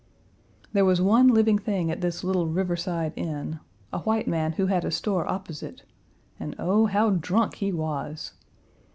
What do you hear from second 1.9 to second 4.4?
at this little riverside inn a white